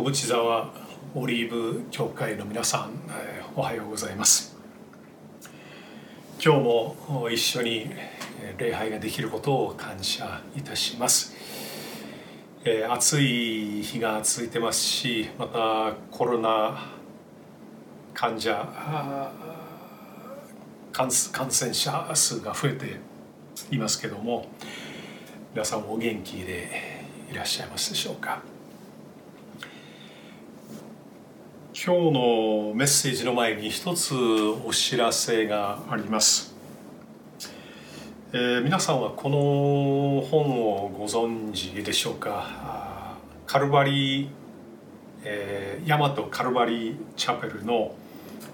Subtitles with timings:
[0.00, 0.72] 小淵沢
[1.14, 2.92] オリーブ教会の皆さん
[3.54, 4.56] おはようございます。
[6.42, 7.90] 今日も一緒に
[8.56, 11.36] 礼拝ができることを感謝いたします。
[12.88, 16.92] 暑い日が続いてますしまたコロナ
[18.14, 18.66] 患者
[20.92, 22.96] 感染者数が増えて
[23.70, 24.46] いますけども
[25.52, 26.70] 皆さんお元気で
[27.30, 28.49] いらっしゃいますでしょうか。
[31.82, 36.54] 今日のメッセージの前に一つお知らせがあります、
[38.34, 43.16] えー、皆さんはこの本をご存知でしょうか？
[43.46, 44.28] カルバリー、
[45.24, 47.94] えー、大和カルバリーチャペルの、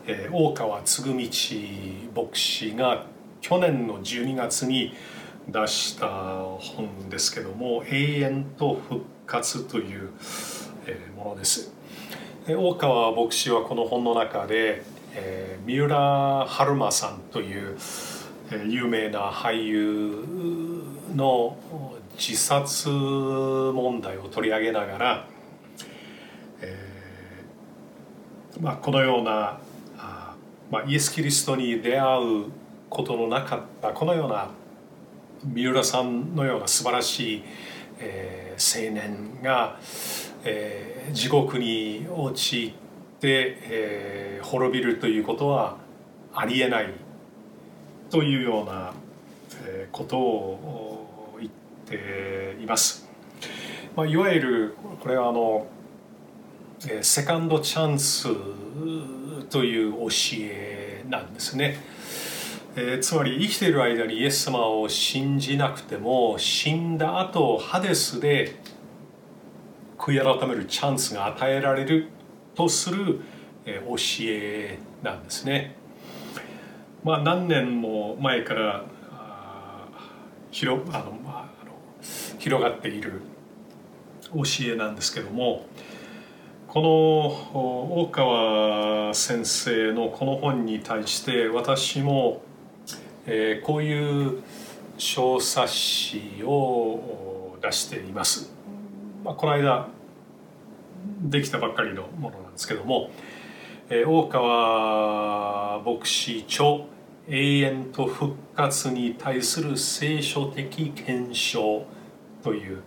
[0.07, 3.07] えー、大川嗣道牧師が
[3.41, 4.95] 去年の12月に
[5.49, 6.07] 出した
[6.60, 10.10] 本ですけども「永遠と復活」という
[11.16, 11.74] ものです。
[12.49, 14.85] 大川牧師はこの本の中で、
[15.16, 17.77] えー、三浦春馬さんという、
[18.53, 20.25] えー、有名な俳優
[21.16, 21.57] の
[22.16, 25.29] 自殺問題を取り上げながら、
[26.61, 29.59] えーまあ、このような
[29.99, 30.37] あ、
[30.71, 32.45] まあ、イエス・キリストに出会う
[32.88, 34.51] ことのなかったこのような
[35.45, 37.45] 三浦さんのような素晴らしい、
[37.99, 39.81] えー、青年が、
[40.49, 42.73] えー、地獄に陥っ
[43.19, 45.77] て、えー、滅びるということは
[46.33, 46.95] ありえない
[48.11, 48.93] というような、
[49.65, 51.51] えー、ことを言っ
[51.85, 53.09] ています。
[53.97, 55.66] まあ、いわゆるこれはあの、
[56.85, 58.29] えー、セカンドチャンス
[59.51, 60.09] という教
[60.43, 61.77] えなんですね。
[62.77, 68.55] えー、つまり生きている間にイエス様を信じなくても死んだ後ハデスで
[70.06, 72.06] 悔い改めるチャンスが与えられる
[72.55, 73.22] とする
[73.65, 75.75] 教えなんですね。
[77.03, 78.84] まあ、何年も前から
[80.53, 81.72] 広あの、まあ、あの
[82.39, 83.21] 広がっている
[84.33, 85.67] 教えなんですけども
[86.69, 86.91] この
[88.03, 92.43] 大川先生のこの本に対して私も、
[93.27, 94.43] えー、こういう
[94.99, 98.53] 小冊子を出しています。
[99.25, 99.95] まあ、この間
[101.22, 103.11] できたばっかりのものなんですけども、
[103.89, 106.87] えー、大川牧師著
[107.28, 111.84] 永遠と復活に対する聖書的検証
[112.43, 112.83] という、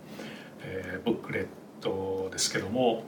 [0.62, 1.46] えー、ブックレッ
[1.80, 3.04] トですけども、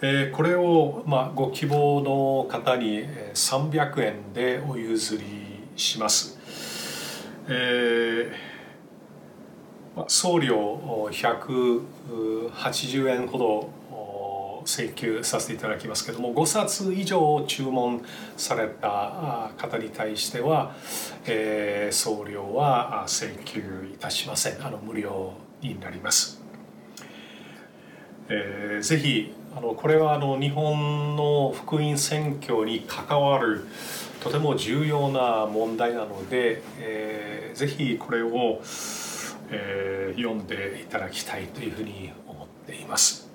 [0.00, 5.24] えー、これを、まあ、ご希望の方に300円でお譲り
[5.76, 6.38] します。
[7.48, 8.51] えー
[10.08, 13.82] 送料180円ほど
[14.64, 18.02] 請求させていただきますけども5冊以上注文
[18.36, 20.74] された方に対しては、
[21.26, 26.40] えー、送料は請求いたしませんあの無料になります。
[28.28, 33.66] えー、ぜひあのこれはあの日本の福音宣教に関わる
[34.22, 38.60] とても重要な問題なので、えー、ぜひこれを
[39.52, 43.30] えー、読んでいただきたいというふうに思っています。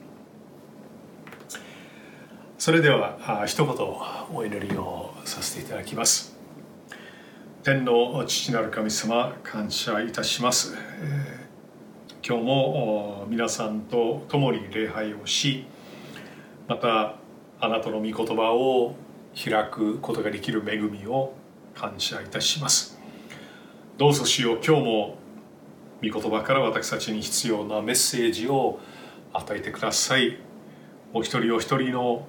[2.58, 6.36] それでは一言お祈りをさせていただきます。
[7.64, 15.66] 天の父なる神様感謝いたします、えー、今日も皆さんと共に礼拝をし
[16.70, 17.16] また
[17.60, 18.96] あなたの御言葉を
[19.36, 21.34] 開くことができる恵みを
[21.76, 22.98] 感謝いたします。
[23.98, 25.17] どうぞしよう今日も
[26.04, 28.80] 御言葉から私たちに必要なメッセージを
[29.34, 30.38] 与えてください。
[31.14, 32.28] お一人お一人の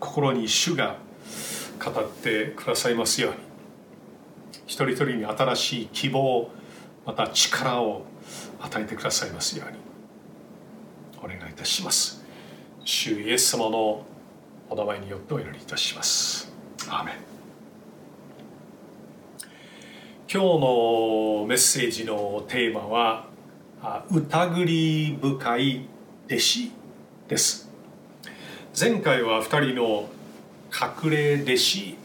[0.00, 0.96] 心に主が
[1.84, 3.36] 語ってくださいますように。
[4.66, 6.50] 一人一人に新しい希望
[7.06, 8.02] また力を
[8.60, 9.78] 与えてくださいますように。
[11.22, 12.24] お願いいたします。
[12.84, 14.04] 主イエス様の
[14.68, 16.52] お名前によってお祈りいたします。
[16.88, 17.33] アーメン。
[20.34, 23.28] 今日のメッセージのテーマは
[24.10, 25.86] 疑り深い
[26.26, 26.72] 弟子
[27.28, 27.70] です。
[28.76, 30.08] 前回は2人の
[31.04, 31.96] 隠れ弟子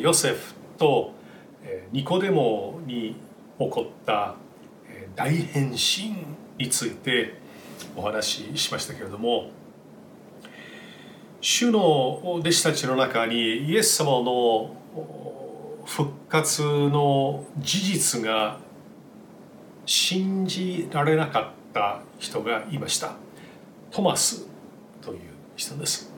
[0.00, 1.12] ヨセフと
[1.92, 3.14] ニコデモに
[3.60, 4.34] 起こった
[5.14, 6.16] 大変身
[6.58, 7.34] について
[7.96, 9.50] お話ししましたけれども
[11.40, 14.74] 主の弟子たちの中にイエス様の
[15.88, 18.58] 復活の事実が
[19.86, 23.14] 信じられなかった人がいました。
[23.90, 24.46] トマス
[25.00, 25.20] という
[25.56, 26.12] 人です。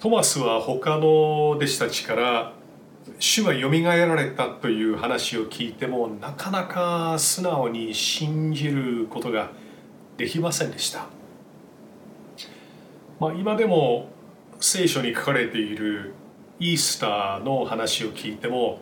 [0.00, 2.54] トマスは他の弟子たちから
[3.18, 9.50] 主がよみがえられたという話を聞いてもなかなか素直に信じることが
[10.16, 11.06] できませんでした、
[13.20, 14.08] まあ、今でも
[14.60, 16.14] 聖書に書かれている
[16.58, 18.78] イースターの話を聞いても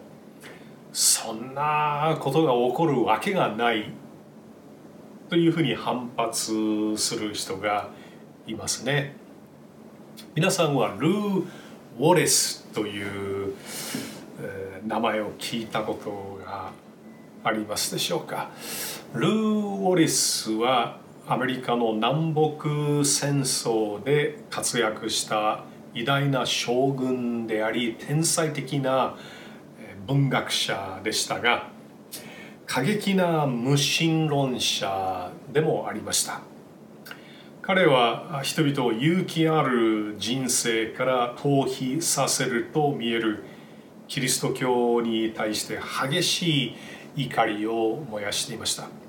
[0.93, 3.91] そんなことが起こるわけがない
[5.29, 7.91] というふうに反発する人が
[8.47, 9.17] いますね。
[10.37, 11.44] 皆さんはルー・
[11.99, 13.03] ウォレスとい
[13.49, 13.55] う
[14.87, 16.70] 名前を聞いたことが
[17.43, 18.50] ありますでしょうか。
[19.15, 29.17] ルー・ウォレスはアメリカの南北戦争で活躍した偉大な将軍であり天才的な
[30.06, 31.70] 文学者でしたが
[32.67, 36.41] 過激な無神論者でもありました。
[37.62, 43.43] 彼は人々を勇気ある人生から逃避させると見える
[44.06, 46.76] キリスト教に対して激し
[47.17, 49.04] い怒りを燃やしていました。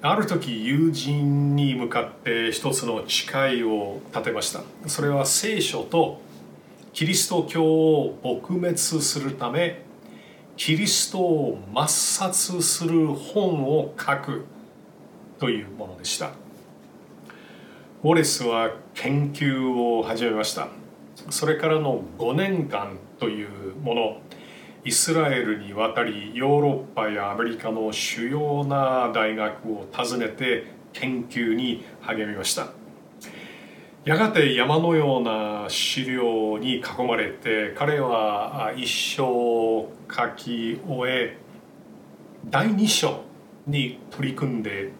[0.00, 4.62] ある時友人に向かって一つの誓いを立てました。
[4.86, 6.20] それは聖書と
[6.92, 9.82] キリスト教を撲滅するため
[10.56, 14.44] キリストを抹殺する本を書く
[15.40, 16.30] というものでした。
[18.04, 20.68] ウォレスは研究を始めました。
[21.30, 24.20] それからの5年間というもの。
[24.88, 30.64] イスラエルに渡りヨーロッパやアメリカの主要な大学を訪ねて
[30.94, 32.68] 研究に励みました。
[34.06, 39.88] やがて山のような資料に囲まれて彼は一生書
[40.34, 41.36] き終え
[42.46, 43.24] 第2章
[43.66, 44.92] に取り組んで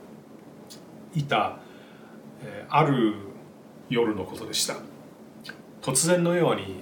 [1.14, 1.61] いた
[2.69, 3.14] ある
[3.88, 4.75] 夜のことでした。
[5.81, 6.76] 突然のように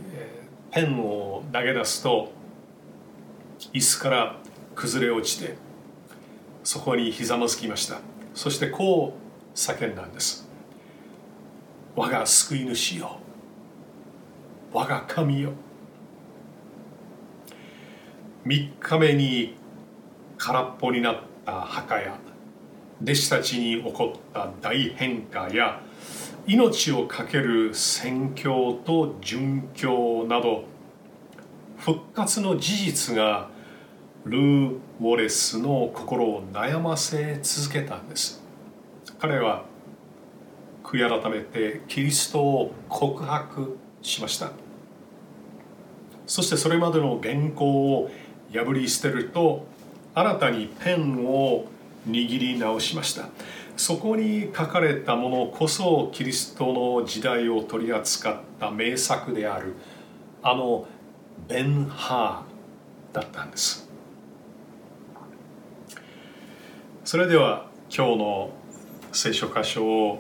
[0.73, 2.35] ペンを投げ出すと
[3.73, 4.37] 椅子から
[4.75, 5.57] 崩れ落ちて
[6.65, 8.01] そこにひざまずきました。
[8.35, 10.49] そしてこう叫んだんです。
[11.95, 13.19] 我が救い主よ。
[14.73, 15.53] 我が神よ。
[18.45, 19.57] 3日目に
[20.39, 22.19] 空っぽになった墓や
[23.03, 25.81] 弟子たちに起こった大変化や
[26.47, 30.65] 命を懸ける宣教と殉教など
[31.79, 33.49] 復活の事実が
[34.27, 38.43] ルー・ウォレスの心を悩ませ続けたんです。
[39.21, 39.65] 彼は
[40.83, 44.51] 悔い改めてキリストを告白しました。
[46.27, 48.11] そしてそれまでの原稿を
[48.53, 49.65] 破り捨てると
[50.13, 51.67] 新たにペンを
[52.09, 53.29] 握り直しました。
[53.77, 59.75] そこに書かれたものこそキリストの時代を取り扱った名作である
[60.43, 60.89] あの
[61.47, 63.86] ベン・ハーだったんです。
[67.07, 68.51] それでは今日の
[69.13, 70.19] 聖書箇所を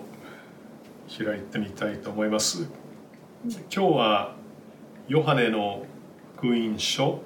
[1.08, 2.68] 開いてみたいと思います。
[3.42, 4.36] 今日は
[5.08, 5.84] ヨハネの
[6.36, 7.22] 福音書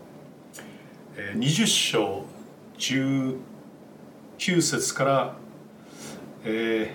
[1.14, 2.24] 20章
[2.78, 3.36] 19
[4.62, 5.36] 節から、
[6.42, 6.94] え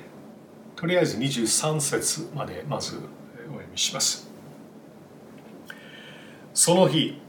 [0.75, 2.99] ー、とりあえず23節までまずお
[3.51, 4.27] 読みします。
[6.55, 7.21] その日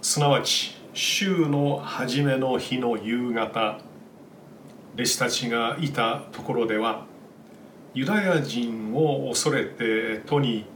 [0.00, 3.91] すなわち週の初めの日の夕方
[4.94, 7.06] 弟子たちがいたところでは
[7.94, 10.66] ユダヤ人を恐れて戸に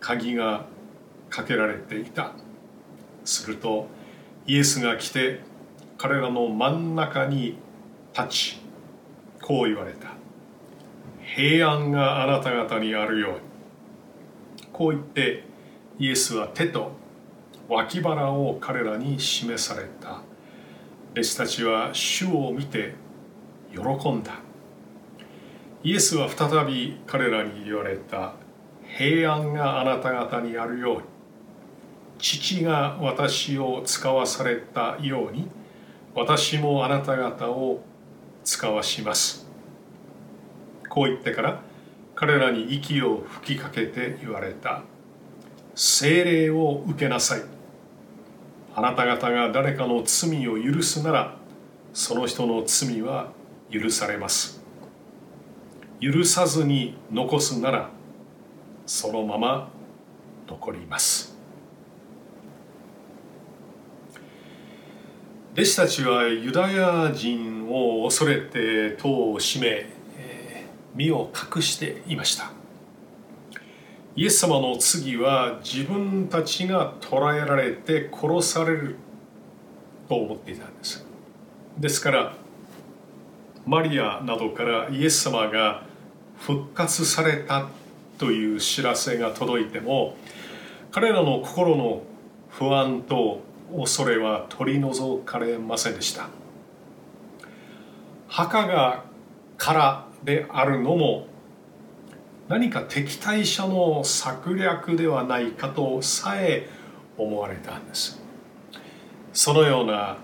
[0.00, 0.66] 鍵が
[1.30, 2.32] かけられていた。
[3.24, 3.88] すると
[4.46, 5.40] イエスが来て
[5.98, 7.58] 彼らの真ん中に
[8.16, 8.60] 立ち
[9.42, 10.14] こう言われた。
[11.22, 13.38] 平安があなた方にあるように。
[14.72, 15.44] こう言って
[15.98, 16.92] イエスは手と
[17.68, 20.22] 脇腹を彼らに示された。
[21.12, 22.94] 弟子たちは主を見て
[23.76, 24.32] 喜んだ。
[25.82, 28.34] イエスは再び彼らに言われた。
[28.98, 31.02] 平安があなた方にあるように。
[32.18, 35.48] 父が私を使わされたように。
[36.14, 37.82] 私もあなた方を
[38.42, 39.46] 使わします。
[40.88, 41.60] こう言ってから
[42.14, 44.82] 彼らに息を吹きかけて言われた。
[45.74, 47.42] 精霊を受けなさい。
[48.74, 51.36] あなた方が誰かの罪を許すなら
[51.94, 53.32] その人の罪は
[53.70, 54.62] 許されます。
[56.00, 57.90] 許さずに残すなら
[58.84, 59.70] そのまま
[60.46, 61.36] 残ります。
[65.54, 69.86] 弟子たちはユダヤ人を恐れて戸を閉め
[70.94, 72.52] 身を隠していました。
[74.14, 78.96] イエス様の次は自分たちが捕らえられて殺される
[80.08, 81.06] と思っていたんです。
[81.78, 82.34] ですから
[83.66, 85.82] マリアなどからイエス様が
[86.38, 87.68] 復活された
[88.16, 90.16] という知らせが届いても
[90.92, 92.02] 彼らの心の
[92.48, 93.42] 不安と
[93.76, 96.28] 恐れは取り除かれませんでした。
[98.28, 99.04] 墓が
[99.56, 101.26] 空であるのも
[102.48, 106.68] 何か敵対者の策略ではないかとさえ
[107.18, 108.22] 思われたんです。
[109.32, 110.18] そのような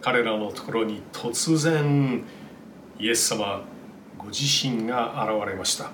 [0.00, 2.24] 彼らのところに突然
[2.98, 3.64] イエス様
[4.16, 5.90] ご自身が現れました。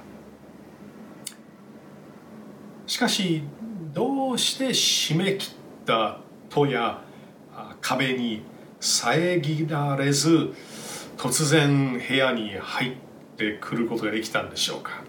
[2.87, 3.43] しかし
[3.93, 5.55] どうして締め切っ
[5.85, 7.03] た戸や
[7.81, 8.43] 壁に
[8.81, 10.53] 遮られず
[11.17, 12.97] 突然部屋に入っ
[13.37, 15.03] てくることができたんでしょうか。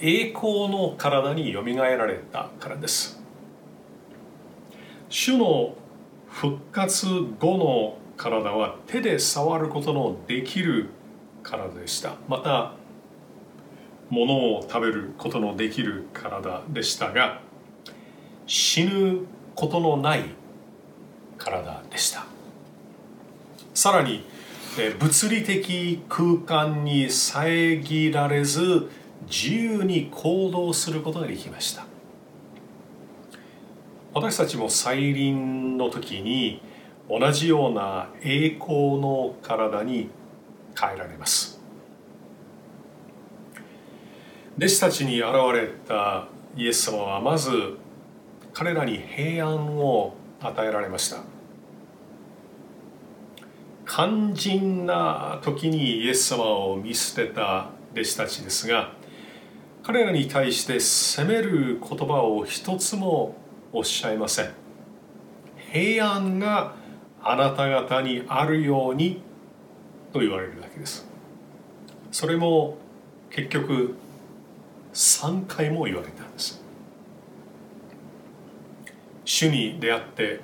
[0.00, 3.22] 栄光の体によみがえられたからです。
[5.08, 5.74] 主の
[6.28, 7.06] 復活
[7.38, 10.90] 後の体は手で触ることのできる
[11.42, 12.16] 体でした。
[12.28, 12.72] また
[14.10, 17.40] 物を食べることのできる体でしたが
[18.46, 19.20] 死ぬ
[19.54, 20.24] ことのない
[21.38, 22.26] 体でした。
[23.72, 24.24] さらに
[24.98, 28.88] 物理的空間に遮られず
[29.26, 31.86] 自由に行動することができました。
[34.12, 36.60] 私たちも再臨の時に
[37.08, 40.10] 同じような栄光の体に
[40.78, 41.60] 変えられます。
[44.56, 47.50] 弟子たちに現れたイエス様はまず
[48.52, 51.18] 彼らに平安を与えられました。
[53.86, 58.92] 肝心な時にイエス様を見捨てた弟子たちですが
[59.82, 63.36] 彼らに対して責める言葉を一つも
[63.72, 64.54] おっしゃいません。
[65.72, 66.74] 平安が
[67.24, 69.22] あなた方にあるように
[70.12, 71.08] と言われるだけです。
[72.12, 72.76] それも
[73.30, 73.96] 結局
[74.92, 76.62] 3回も言われたんです。
[79.24, 80.40] 主に出会って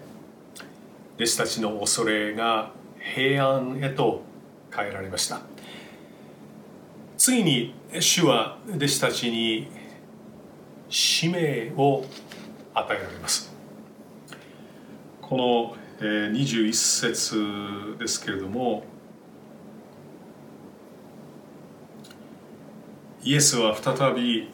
[1.17, 2.73] 弟子たちの恐れが
[3.15, 4.23] 平安へと
[4.75, 5.43] 変えられました。
[7.19, 9.69] 次に主は弟子たちに
[10.89, 12.07] 使命を
[12.73, 13.55] 与えられます。
[15.21, 18.85] この21節ですけれども
[23.23, 24.49] イエスは再び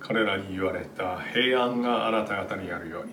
[0.00, 3.12] 彼らに言われた平安があなた方にあるように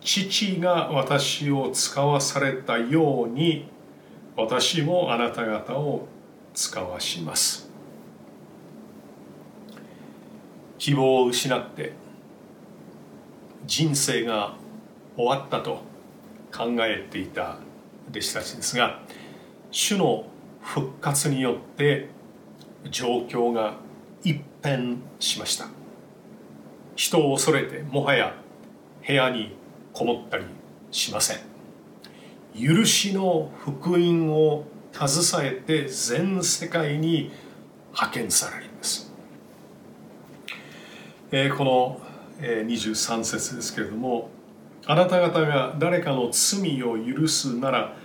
[0.00, 3.68] 父が私を使わされたように
[4.36, 6.06] 私もあなた方を
[6.54, 7.68] 使わします。
[10.78, 11.92] 希望を失って
[13.66, 14.54] 人生が
[15.16, 15.95] 終わったと
[16.56, 17.58] 考えていた
[18.10, 19.02] 弟子たちですが
[19.70, 20.26] 主の
[20.60, 22.08] 復活によって
[22.90, 23.74] 状況が
[24.22, 25.68] 一変しました。
[26.96, 28.34] 人を恐れてもはや
[29.06, 29.54] 部屋に
[29.92, 30.44] こもったり
[30.90, 31.56] しません。
[32.58, 37.30] 許しの福音を携えて全世界に
[37.92, 39.12] 派遣されるんです、
[41.30, 42.00] えー、この
[42.40, 44.30] 23節ですけれども
[44.88, 47.96] あなた方が誰かの罪を許すなら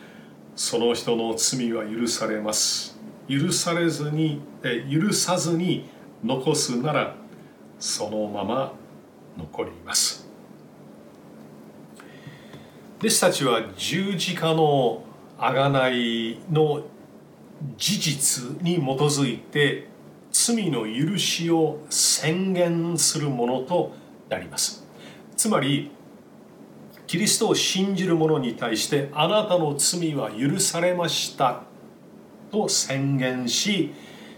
[0.56, 3.00] その人の罪は許されます。
[3.30, 5.88] 許されずにえ許さずに
[6.24, 7.16] 残すなら
[7.80, 8.74] そのまま
[9.38, 10.28] 残ります。
[13.00, 15.04] 弟子たちは十字架の
[15.38, 16.84] 贖いの
[17.78, 19.88] 事実に基づいて
[20.32, 23.94] 罪の許しを宣言するものと
[24.30, 24.84] なります。
[25.36, 25.92] つまり
[27.12, 31.64] キリストを信じる者に対してあなたの罪は許されました
[32.54, 33.94] と宣言し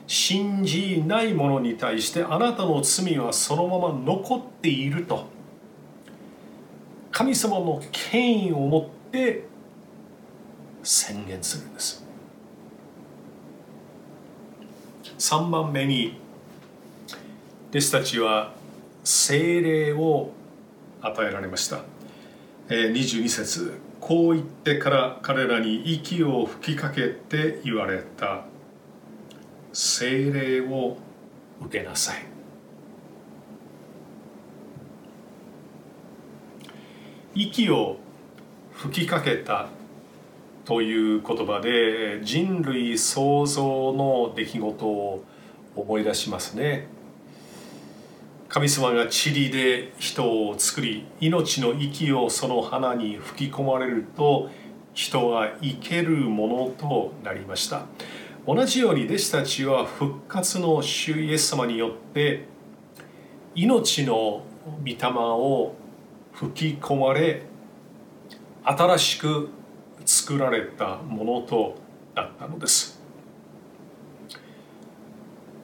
[0.08, 5.28] 信じない者に対してあなたの罪はそのまま残っていると。
[7.12, 9.44] 神様の権威を持って
[10.82, 12.04] 宣言するんです。
[15.20, 16.20] 3番目に
[17.70, 18.52] 弟子たちは
[19.04, 20.32] 精霊を
[21.04, 21.93] 与えられました。
[22.70, 23.74] 22節。
[24.00, 28.46] こう言ってから彼らに息を吹きかけて言われた。
[29.74, 30.98] 精霊を
[31.62, 32.26] 受けなさい。
[37.36, 37.98] 息を
[38.72, 39.70] 吹きかけた
[40.66, 45.24] という言葉で人類創造の出来事を
[45.76, 46.88] 思い出しますね。
[48.54, 54.52] 神様が塵で人を作り命の息をその花に吹き込まれると
[54.94, 57.88] 人は生けるものとなりました。
[58.46, 62.46] 同じように弟子たちは復活の主イエス様によって
[63.56, 65.74] 命の御霊を
[66.34, 67.42] 吹き込まれ
[68.64, 69.50] 新しく
[70.06, 71.74] 作られたものと
[72.14, 72.93] なったのです。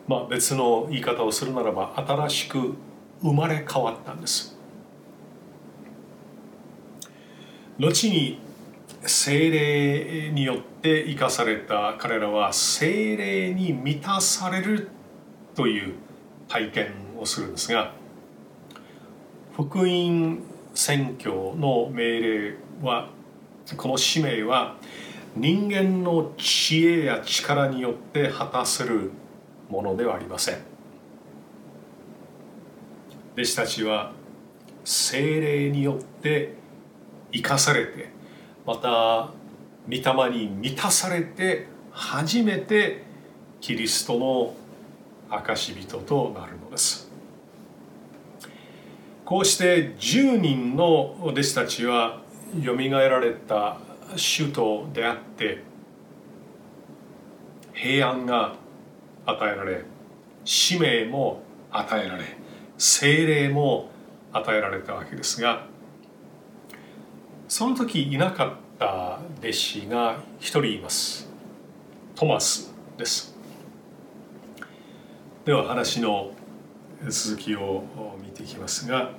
[0.09, 2.73] まあ、別の言い方をするならば新しく
[3.21, 4.57] 生まれ変わったんです。
[7.77, 8.39] 後に
[9.05, 14.89] 精霊によって生かされた彼らは精霊に満たされる
[15.53, 15.93] という
[16.47, 16.87] 体験
[17.19, 17.93] をするんですが
[19.55, 20.39] 福音
[20.73, 23.09] 宣教の命令は
[23.77, 24.75] この使命は
[25.35, 29.11] 人間の知恵や力によって果たせる
[29.69, 30.57] ものではありません。
[33.33, 34.11] 弟子たちは
[34.83, 36.55] 精霊によって
[37.31, 38.09] 生かされて
[38.65, 39.31] また
[39.87, 43.03] 御霊に満たされて初めて
[43.61, 44.53] キリストの
[45.29, 47.09] 証人となるのです。
[49.25, 52.21] こうして10人の弟子たちは
[52.59, 53.77] よみがえられた
[54.15, 55.63] 主と出会って
[57.73, 58.55] 平安が
[59.29, 59.83] 与えられ
[60.45, 62.23] 使命も与えられ
[62.77, 63.89] 精霊も
[64.31, 65.67] 与えられたわけですが
[67.47, 71.27] その時いなかった弟子が一人います。
[72.15, 73.35] トマスです。
[75.45, 76.31] では話の
[77.07, 77.83] 続きを
[78.21, 79.13] 見ていきますが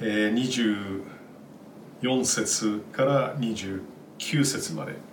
[0.00, 1.04] 24
[2.24, 5.11] 節から29節まで。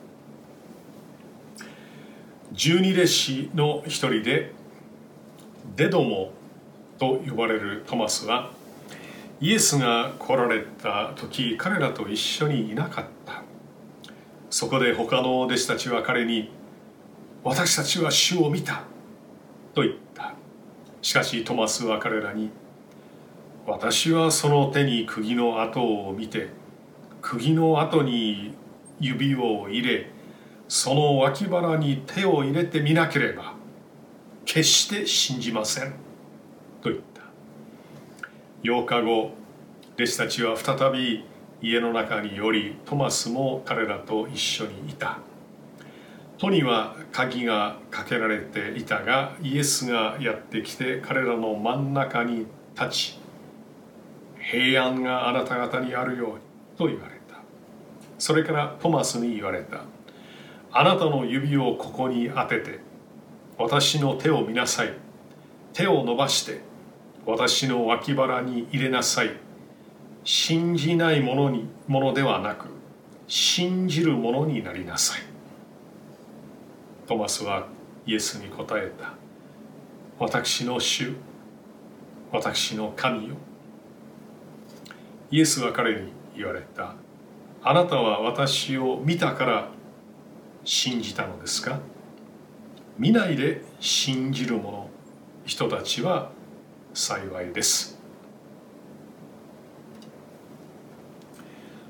[2.52, 4.52] 十二弟子の一人で
[5.76, 6.32] デドモ
[6.98, 8.52] と呼ばれるトマスは
[9.40, 13.44] イエスが来られた時彼らと一緒にいなかった。
[14.50, 16.50] そこで他の弟子たちは彼に
[17.44, 18.84] 「私たちは主を見た」
[19.76, 20.34] と言った。
[21.02, 22.50] しかしトマスは彼らに
[23.68, 26.50] 「私はその手に釘の跡を見て
[27.22, 28.56] 釘の跡に
[29.00, 30.10] 指を入れ
[30.70, 33.56] その脇腹に手を入れてみなければ
[34.46, 35.94] 決して信じません。
[36.82, 37.24] と言った。
[38.64, 39.32] 8日後
[39.96, 41.26] 弟子たちは再び
[41.62, 45.18] 家の中によりトマスも彼らと一緒にいた。
[46.38, 52.46] 戸には鍵がかけられていたがイエスがやってきて彼らの真ん中に
[52.80, 53.20] 立ち
[54.40, 56.40] 平安があなた方にあるように
[56.78, 57.42] と言われた。
[58.20, 59.82] それからトマスに言われた。
[60.72, 62.80] あなたの指をここに当てて
[63.58, 64.94] 私の手を見なさい。
[65.74, 66.62] 手を伸ばして
[67.26, 69.32] 私の脇腹に入れなさい。
[70.24, 72.68] 信じないものにものではなく
[73.28, 75.22] 信じるものになりなさい。
[77.08, 77.68] トマスは
[78.06, 79.14] イエスに答えた。
[80.20, 81.16] 私の主
[82.32, 83.36] 私の神よ。
[85.32, 86.94] イエスは彼に言われた。
[87.64, 89.70] あなたは私を見たから
[90.64, 91.80] 信じたのですか？
[92.98, 94.90] 見ないで信じる者
[95.46, 96.32] 人たちは
[96.94, 97.98] 幸いです。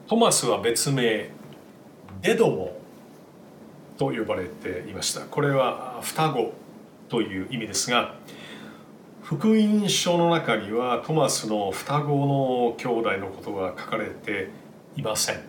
[0.08, 1.30] トマスは別名
[2.22, 2.78] デドモ
[3.98, 5.22] と呼ばれていました。
[5.22, 6.54] これは双子
[7.10, 8.16] という意味ですが
[9.24, 14.50] 福音書の中にはトマスの双子の兄弟のことが書かれて
[14.96, 15.42] いません。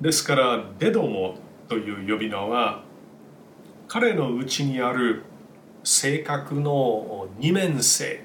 [0.00, 1.36] ですからデドモ
[1.68, 2.82] という呼び名は
[3.88, 5.24] 彼のうちにある
[5.84, 8.24] 性格の二面性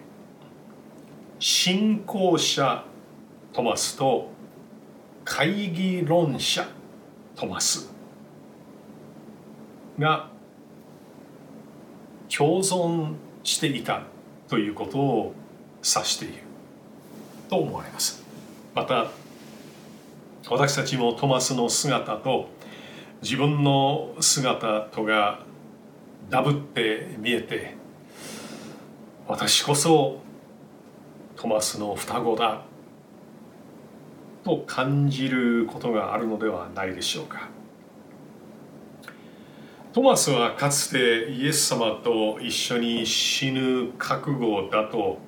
[1.40, 2.86] 信仰者
[3.54, 4.30] トマスと
[5.24, 6.68] 会議論者
[7.36, 7.92] トマス
[9.98, 10.30] が
[12.36, 14.04] 共存していた
[14.48, 15.34] ということを
[15.84, 16.52] 指している。
[17.50, 18.24] と思われます。
[18.74, 19.12] また
[20.50, 22.50] 私たちもトマスの姿と
[23.22, 25.40] 自分の姿とが
[26.30, 27.76] ダブって見えて
[29.28, 30.20] 私こそ
[31.36, 32.64] トマスの双子だ
[34.44, 37.50] と感じることがあるのではないでしょうか。
[39.94, 45.20] トマスはかつてイエス様と一緒に死ぬ覚悟だと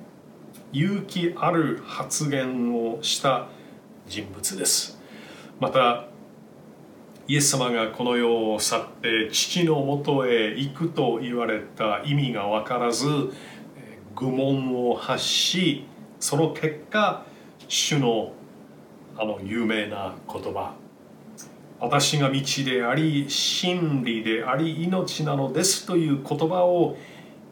[0.72, 3.46] 勇気ある発言をした
[4.08, 4.98] 人物です。
[5.60, 6.06] また
[7.26, 13.06] イエス様がこの世を去って父のもとへ行くと言われた意味が分からず
[14.14, 15.86] 愚問を発し
[16.20, 17.24] その結果
[17.66, 18.32] 主の
[19.16, 20.74] あの有名な言葉。
[21.80, 26.96] 私が道であり真理であり命なのですという言葉を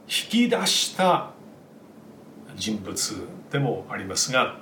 [0.07, 1.33] 引き出した
[2.57, 4.62] 人物でもありますが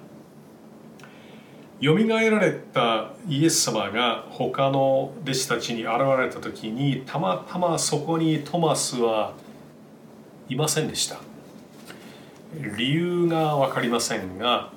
[1.81, 9.35] よみがえられたイエス様が他の弟子たちに現れた時にたまたまそこにトマスは
[10.51, 11.21] いませんでした。
[12.77, 14.73] 理由が分かりませんが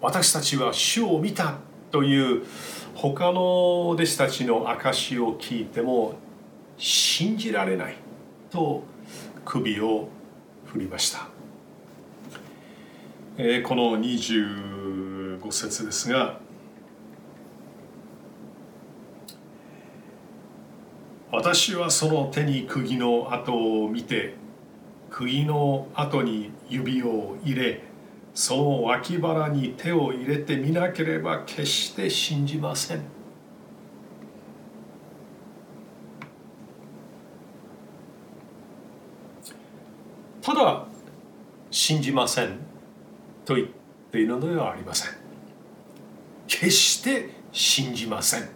[0.00, 1.56] 私たちは主を見た
[1.90, 2.44] という
[2.94, 6.14] 他の弟子たちの証を聞いても
[6.76, 7.96] 信じられない
[8.50, 8.84] と
[9.44, 10.08] 首を
[10.66, 11.28] 振りました、
[13.38, 13.96] えー、この
[15.50, 16.38] 5節ですが
[21.32, 24.34] 私はその手に釘の跡を見て
[25.10, 27.82] 釘の跡に指を入れ
[28.34, 33.02] その脇腹に手を入れてみなければ決して信じません。
[40.40, 40.86] ただ
[41.70, 42.58] 信じません
[43.44, 43.68] と言っ
[44.10, 45.19] ているのではありません。
[46.50, 48.48] 決して信じません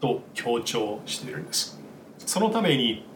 [0.00, 1.78] と強調しているんです。
[2.18, 3.06] そのために、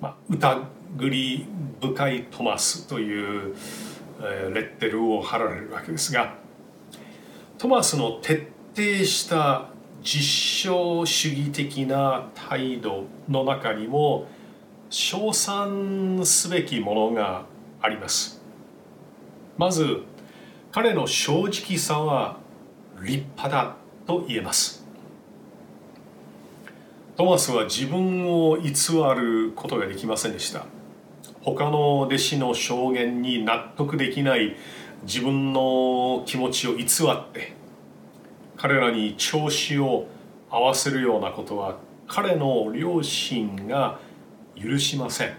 [0.00, 0.66] まあ、疑
[1.10, 1.46] り
[1.80, 3.54] 深いトマスという
[4.20, 6.36] レッテルを貼られるわけですが
[7.58, 9.68] トマスの徹底した
[10.02, 10.22] 実
[10.70, 14.26] 証主義的な態度の中にも
[14.88, 17.46] 称賛すべきものが
[17.80, 18.42] あります。
[19.56, 20.02] まず
[20.70, 22.41] 彼の正直さは
[23.02, 24.86] 立派だと言えます。
[27.16, 28.70] トマスは自分を偽
[29.14, 30.64] ることができませんでした。
[31.42, 34.56] 他の弟子の証言に納得できない
[35.04, 37.52] 自分の気持ちを偽って
[38.56, 40.06] 彼らに調子を
[40.50, 43.98] 合わせるようなことは彼の両親が
[44.54, 45.34] 許しません。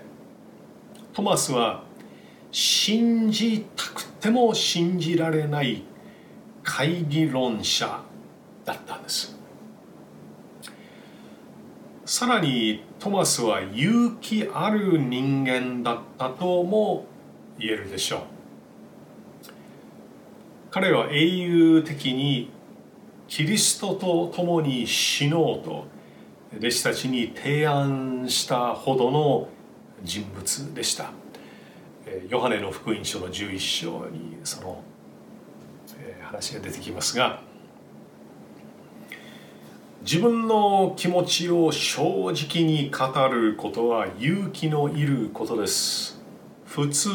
[1.14, 1.84] トマスは
[2.52, 5.84] 信じたくても信じられない
[6.64, 8.02] 会議論者
[8.66, 9.38] だったんです。
[12.06, 17.06] さらにトマスは勇気ある人間だったとも
[17.58, 18.22] 言えるでしょう。
[20.72, 22.50] 彼は英雄的に
[23.28, 25.86] キリストと共に死のうと
[26.58, 29.50] 弟子たちに提案したほどの
[30.04, 31.12] 人物でした。
[32.28, 34.84] ヨハネの福音書の11章にその
[36.34, 37.42] 話が出てきますが
[40.02, 46.22] 自分の気持ちを正直に語ることは勇気のいることです。
[46.66, 47.10] 普通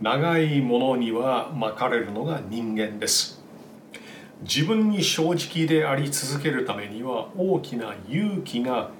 [0.00, 3.40] 長いものには巻かれるのが人間です。
[4.42, 8.90] 自分に正直であり続けるためには大きな勇気が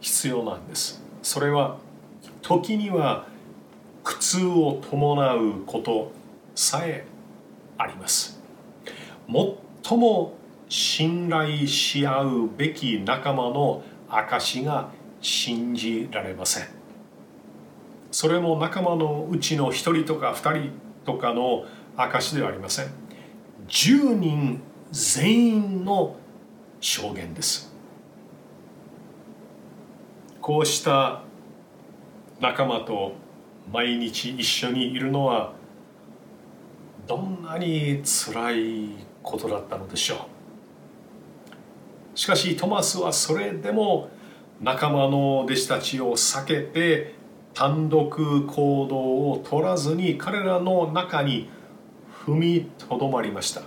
[0.00, 1.02] 必要なんです。
[1.22, 1.78] それは
[2.42, 3.26] 時には
[4.02, 6.12] 苦痛を伴うこと
[6.54, 7.06] さえ
[7.78, 8.33] あります。
[9.28, 10.34] 最も
[10.68, 16.68] 信頼し合うべき仲間の証が信じられません。
[18.10, 20.70] それも仲間のうちの1人とか2人
[21.04, 21.64] とかの
[21.96, 22.86] 証ではありません。
[23.68, 24.60] 10人
[24.90, 26.16] 全員の
[26.80, 27.74] 証言です。
[30.40, 31.22] こうした
[32.40, 33.12] 仲間と
[33.72, 35.54] 毎日一緒にいるのは
[37.06, 38.90] どんなにつらい
[39.24, 40.28] ことだったのでしょ
[42.14, 44.10] うしかしトマスはそれでも
[44.60, 47.14] 仲間の弟子たちを避けて
[47.54, 48.96] 単独行動
[49.30, 51.48] を取らずに彼らの中に
[52.24, 53.62] 踏みとどまりました。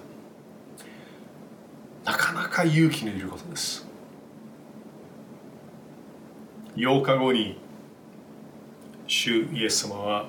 [2.06, 3.86] なかなか勇気のいることです。
[6.76, 7.60] 8日後に
[9.08, 10.26] 主イエス様は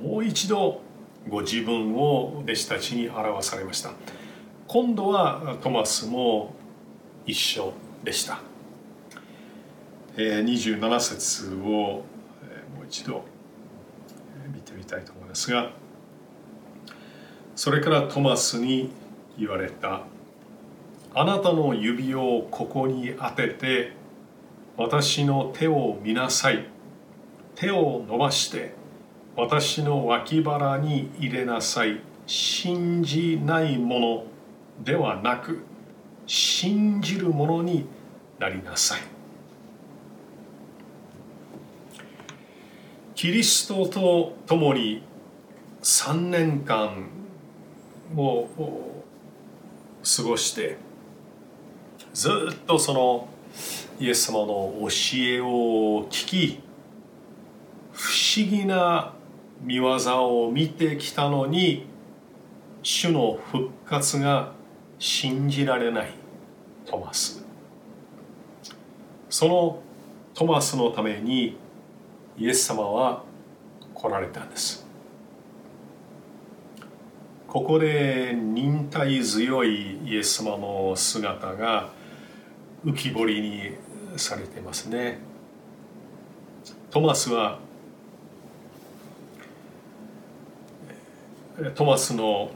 [0.00, 0.80] もう一度
[1.28, 3.92] ご自分を弟子たちに表されました。
[4.72, 6.54] 今度はトマスも
[7.26, 8.40] 一緒でした、
[10.16, 12.04] えー、27節をも
[12.82, 13.22] う一度
[14.50, 15.72] 見てみたいと思いますが
[17.54, 18.90] それからトマスに
[19.38, 20.04] 言われた。
[21.14, 23.92] あなたの指をここに当てて
[24.78, 26.66] 私の手を見なさい。
[27.56, 28.72] 手を伸ばして
[29.36, 32.00] 私の脇腹に入れなさい。
[32.26, 34.31] 信じないもの。
[34.80, 35.62] ではなく
[36.26, 37.86] 信じるものに
[38.38, 39.00] なりなさい。
[43.14, 45.02] キリストと共に
[45.82, 47.08] 3年間
[48.16, 48.48] を
[50.02, 50.76] 過ごして
[52.12, 53.28] ずっとその
[54.00, 56.60] イエス様の教えを聞き
[57.92, 59.12] 不思議な
[59.60, 59.86] 見業
[60.44, 61.86] を見てきたのに
[62.82, 64.52] 主の復活が
[65.02, 66.14] 信じられない
[66.86, 67.44] トマス。
[69.28, 69.82] その
[70.32, 71.56] トマスのために
[72.38, 73.24] イエス様は
[73.94, 74.86] 来られたんです。
[77.48, 81.90] ここで忍耐強いイエス様の姿が
[82.84, 83.72] 浮き彫りに
[84.16, 85.18] されてますね。
[86.92, 87.58] トマスは
[91.74, 92.52] トマスの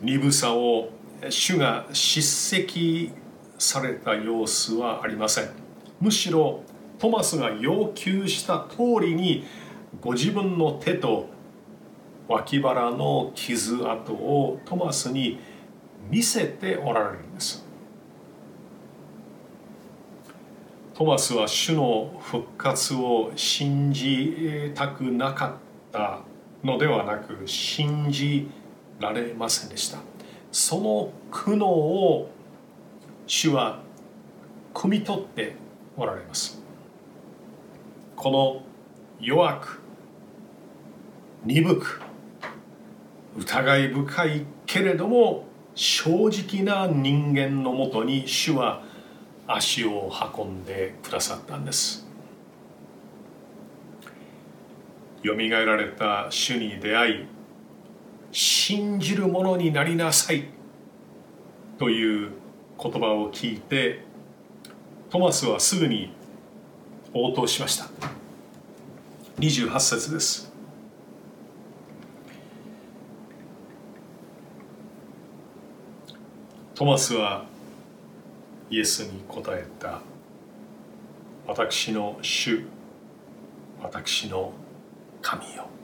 [0.00, 0.90] 鈍さを
[1.28, 3.10] 主が叱責
[3.58, 5.50] された様子はありません。
[6.00, 6.62] むしろ
[6.98, 9.44] トマスが要求した通りに
[10.00, 11.28] ご自分の手と
[12.28, 15.40] 脇腹の傷跡をトマスに
[16.08, 17.66] 見せておられるんです。
[20.94, 25.52] トマスは主の復活を信じたくなかっ
[25.92, 26.20] た
[26.62, 28.48] のではなく信じ
[28.98, 29.98] られませんでした。
[30.50, 32.30] その苦悩を
[33.26, 33.82] 主は
[34.74, 35.54] 汲み取って
[35.96, 36.60] おられます。
[38.16, 38.62] この
[39.20, 39.80] 弱く
[41.44, 42.00] 鈍く
[43.36, 48.82] 疑い深いけれども正直な人間のもとに主は
[49.46, 52.06] 足を運んでくださったんです。
[55.22, 57.26] よみがえられた主に出会い
[58.32, 60.44] 信じる者になりなさい。
[61.78, 62.32] という
[62.82, 64.04] 言葉を聞いて
[65.10, 66.12] トマスはすぐに
[67.14, 67.88] 応答しました。
[69.38, 70.52] 28節です。
[76.74, 77.46] トマスは
[78.70, 80.00] イエスに答えた。
[81.46, 82.64] 私の主
[83.80, 84.52] 私の
[85.22, 85.77] 神よ。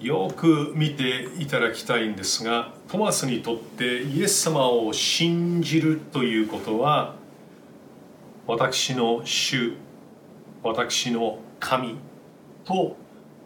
[0.00, 7.14] よく見ていただきたいんですがトマスにとってイエス様を信じるということは
[8.46, 9.74] 私の主
[10.62, 11.96] 私の神
[12.64, 12.96] と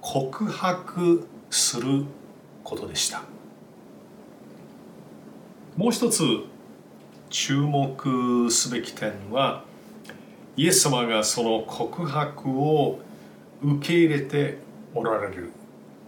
[0.01, 2.05] 告白する
[2.63, 3.23] ことでした。
[5.77, 6.23] もう一つ
[7.31, 9.65] 注目すべき点は
[10.57, 13.01] イエス様がその告白を
[13.61, 14.59] 受け入れて
[14.95, 15.51] おられる。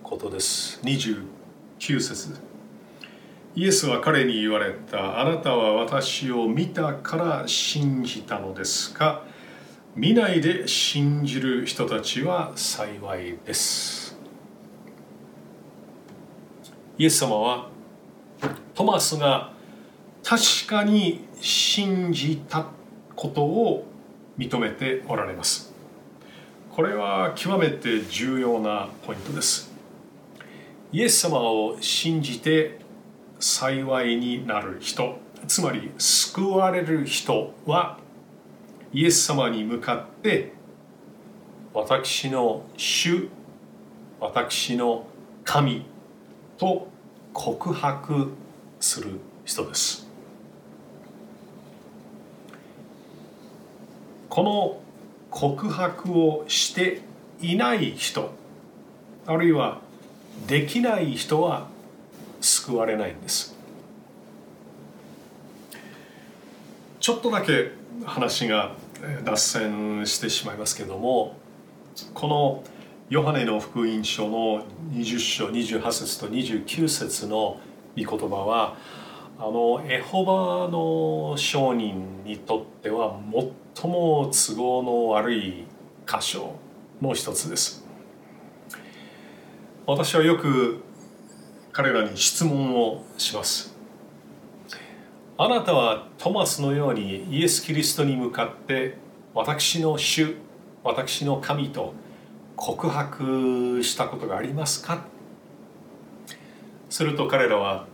[0.06, 0.78] ことです。
[0.84, 2.36] 29節。
[3.56, 5.18] イエスは彼に言われた。
[5.18, 9.24] あなたは私を見たから信じたのですか？
[9.96, 14.16] 見ないで信じる人たちは幸いです。
[16.98, 17.68] イエス様は
[18.76, 19.52] トマスが
[20.22, 22.66] 確かに信じた
[23.16, 23.86] ことを
[24.38, 25.74] 認めておられます。
[26.70, 29.74] これは極めて重要なポイントです。
[30.92, 32.78] イエス様を信じて
[33.38, 37.98] 幸いになる人つまり救われる人は
[38.92, 40.52] イエス様に向かって
[41.74, 43.28] 私の主
[44.18, 45.06] 私の
[45.44, 45.84] 神
[46.56, 46.88] と
[47.32, 48.32] 告白
[48.80, 50.06] する人です。
[54.30, 54.80] この
[55.30, 57.02] 告白をして
[57.40, 58.30] いない人
[59.26, 59.80] あるいは
[60.46, 61.68] できない人は
[62.40, 63.56] 救われないんです。
[67.00, 67.70] ちょっとだけ
[68.04, 68.74] 話が
[69.24, 71.36] 脱線してしまいますけども
[72.14, 72.64] この
[73.08, 77.60] ヨハネの福音書の20章28節と29節の
[77.96, 78.76] 御言葉は
[79.38, 83.20] あのエホバの証人にとっては
[83.74, 85.66] 最も都合の悪い
[86.06, 86.56] 箇所
[87.00, 87.85] の一つです。
[89.88, 90.82] 私はよく
[91.70, 93.72] 彼らに質問をします。
[95.38, 98.96] あなたはトマスのようにイエス・キリストに向かって
[99.32, 100.34] 私の主
[100.82, 101.94] 私の神と
[102.56, 105.04] 告白したことがありますか？
[106.90, 107.86] すると彼らは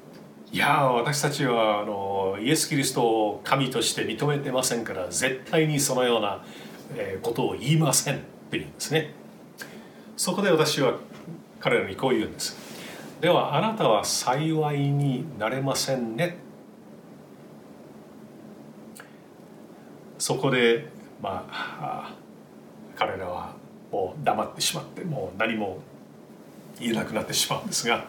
[0.50, 6.42] いや私たちはあのイエス・キリストを神として認めてませんから絶対にそのような
[7.20, 8.14] ことを言いません。
[8.14, 9.12] って言うんですね。
[10.16, 10.94] そこで私は
[11.62, 12.56] 彼らにこう言うんです。
[13.20, 16.36] ではあなたは幸いになれませんね。
[20.18, 20.88] そこで
[21.22, 22.14] まあ
[22.96, 23.54] 彼らは
[23.92, 25.78] もう黙ってしまってもう何も
[26.80, 28.06] 言えなくなってしまうんですが、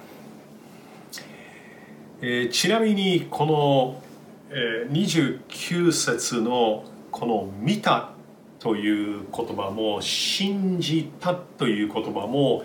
[2.21, 4.01] えー、ちなみにこの、
[4.49, 8.13] えー、29節のこの「見た」
[8.59, 12.63] という言葉も「信じた」という言葉も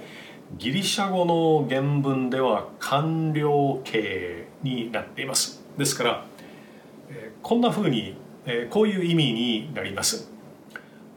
[0.56, 5.62] ギリシャ語の原文では完了形になっています。
[5.76, 6.24] ですから、
[7.42, 8.16] こんなふうに、
[8.70, 10.30] こういう意味になります。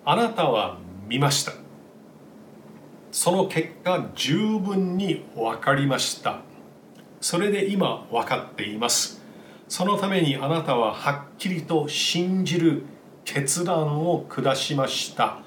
[0.03, 1.53] あなたは見ました。
[3.11, 6.41] その結果十分に分かりました。
[7.21, 9.21] それで今分かっています。
[9.67, 12.83] そのためにあなたははっきりと信じる
[13.23, 15.39] 決断を下しました。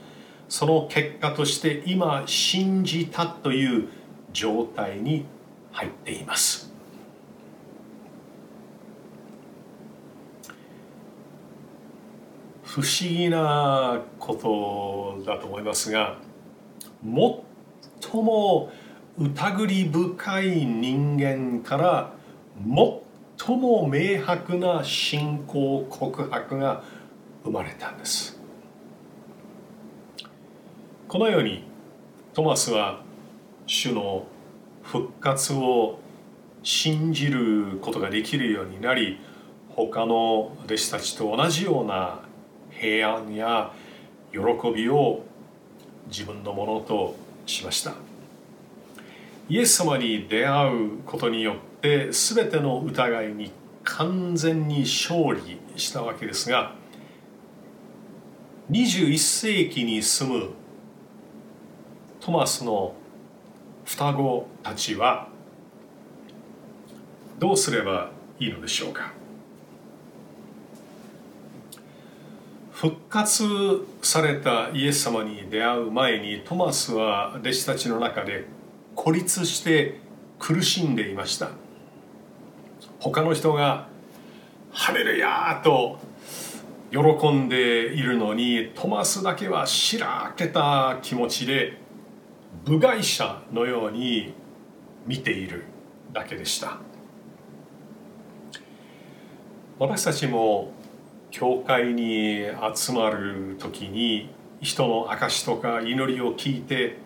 [0.49, 3.89] その結果として今信じたという
[4.33, 5.27] 状態に
[5.73, 6.73] 入っています。
[12.75, 16.19] 不思議なことだと思いますが
[17.05, 18.73] 最も
[19.17, 22.15] 疑り深い人間から
[23.39, 26.83] 最も明白な信仰告白が
[27.45, 28.34] 生まれたんです。
[31.15, 31.63] このように
[32.33, 33.01] トマスは
[33.69, 34.27] 主の
[34.83, 36.01] 復活を
[36.65, 39.21] 信じることができるようになり
[39.69, 42.19] 他の弟子たちと同じような
[42.71, 43.73] 平安や
[44.33, 44.41] 喜
[44.75, 45.23] びを
[46.09, 47.15] 自分のものと
[47.47, 47.93] しました。
[49.49, 53.53] イエス様に出会うことによって全ての疑いに
[53.85, 56.75] 完全に勝利したわけですが
[58.73, 60.64] 21世紀に住む
[62.25, 62.95] トマスの
[63.85, 65.29] 双子たちは
[67.39, 69.13] どうすればいいのでしょうか？
[72.73, 73.45] 復活
[74.01, 78.47] されたイエス様に出会う前にトマスは弟子たちの中で
[78.95, 80.01] 孤立して
[80.39, 81.51] 苦しんでいました
[83.01, 83.87] 他の人が
[84.73, 85.99] 「ハレルヤ!」と
[86.91, 91.84] 喜んでいるのにトマスだけはしらけた気持ちで
[92.65, 94.33] 部外者のように
[95.07, 95.65] 見ている
[96.13, 96.79] だけでした。
[99.79, 100.73] 私たちも
[101.31, 106.97] 教会に集まる時に人の証とか祈りを聞いて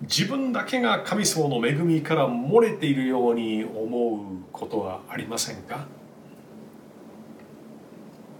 [0.00, 5.86] 自分だけが神様の恵みから漏れているように思うことはありませんか？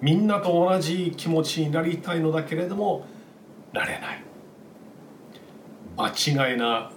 [0.01, 3.07] みんなと同じ気持ちになりたいのだけれども
[3.73, 4.25] なれない。
[5.97, 6.91] 間違いな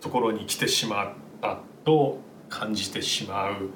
[0.00, 3.70] ところに来てしまったと感じてしまう。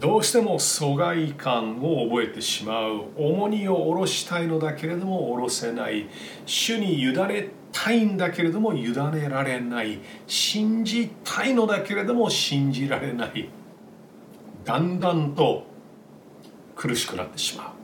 [0.00, 3.06] どうしても疎外感を覚えてしまう。
[3.16, 6.06] 重荷を下ろしたいのだけれども下ろせない
[6.44, 10.00] 主に委ねたいんだけれども委ねられない。
[10.26, 13.48] 信じたいのだけれども信じられない。
[14.64, 15.66] だんだんと
[16.76, 17.74] 苦しくなってしま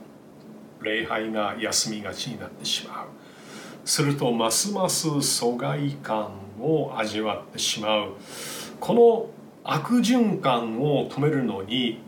[0.81, 0.85] う。
[0.85, 3.07] 礼拝が休みがちになってしまう。
[3.85, 8.13] するとますます疎外感を味わってしまう。
[8.79, 9.29] この
[9.63, 12.01] 悪循環を止めるのに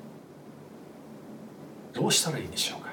[1.94, 2.90] どうしたらいいでしょうか？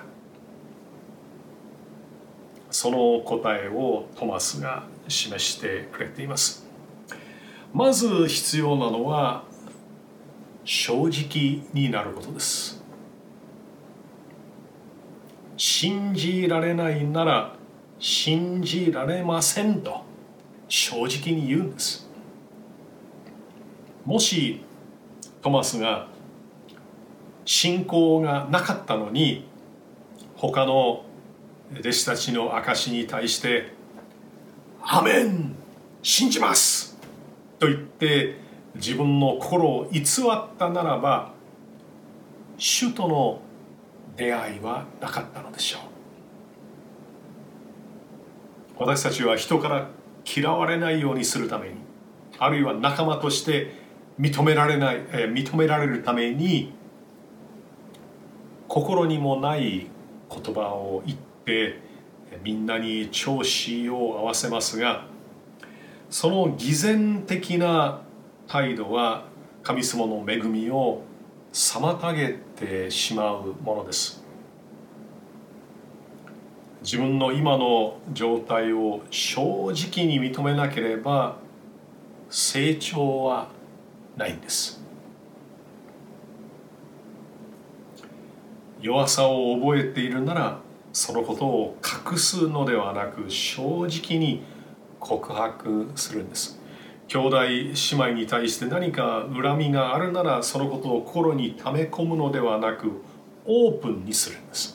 [2.71, 6.67] その答えをトマスが示してくれています。
[7.73, 9.45] まず必要なのは
[10.65, 12.83] 正直になることです。
[15.57, 17.57] 信じられないなら
[18.07, 20.03] 信じられませんと
[20.69, 22.07] 正直に言うんです
[24.05, 24.61] もし
[25.41, 26.09] トマスが
[27.47, 29.49] 信仰がなかったのに
[30.37, 31.07] 他の
[31.79, 33.73] 弟子たちの証に対して
[34.85, 35.55] 「アメン
[36.03, 36.99] 信じます!」
[37.59, 38.37] と言って
[38.75, 41.33] 自分の心を偽ったならば
[42.59, 43.41] 主との
[44.15, 45.94] 出会いはなかったのでしょう
[48.79, 49.89] 私たちは人から
[50.25, 51.75] 嫌われないようにするために
[52.39, 53.73] あるいは仲間として
[54.19, 56.73] 認められない、え認められるために
[58.69, 59.87] 心にもない
[60.31, 61.79] 言葉を言って
[62.43, 65.07] みんなに調子を合わせますが
[66.11, 68.03] その偽善的な
[68.49, 69.27] 態度は
[69.63, 71.03] 神様の恵みを
[71.53, 74.24] 妨げてしまうものです。
[76.85, 81.39] 自分の今の状態を正直に認めなければ
[82.29, 83.49] 成長は
[84.19, 84.85] ないんです。
[88.83, 90.61] 弱さを覚えているなら
[90.93, 91.79] そのことを
[92.13, 94.45] 隠すのではなく正直に
[95.01, 96.61] 告白するんです。
[97.09, 103.01] 兄弟姉妹に対して何か恨みがあるならそのことを心に溜め込むのではなく
[103.47, 104.74] オープンにするんです。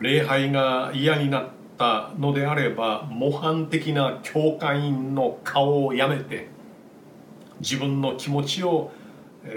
[0.00, 1.48] 礼拝が嫌になっ
[1.78, 6.48] たのであれば模範的な教会員の顔をやめて
[7.60, 8.90] 自分の気持ちを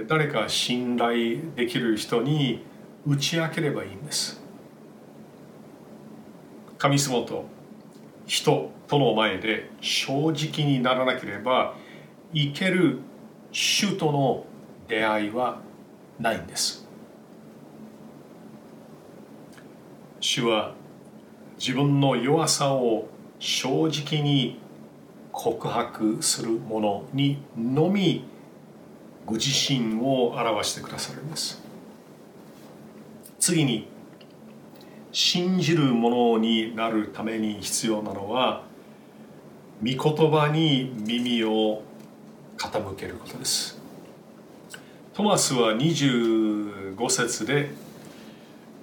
[0.08, 2.66] 誰か信頼できる人に
[3.06, 4.41] 打ち明ければいいんです。
[6.78, 7.46] 神様と
[8.26, 11.76] 人との前で正直にならなければ
[12.34, 13.00] 生ける
[13.52, 14.46] 主との
[14.88, 15.62] 出会いは
[16.20, 16.83] ないんです。
[20.24, 20.74] 主は
[21.59, 23.09] 自分の弱さを
[23.39, 24.57] 正直に
[25.34, 28.24] 告白する者にのみ
[29.26, 31.61] ご自身を表してくださるんです。
[33.38, 33.89] 次に
[35.11, 38.63] 信じる者になるために必要なのは
[39.82, 41.82] 御言葉に耳を
[42.57, 43.78] 傾けることです。
[45.13, 47.83] トマスは25節で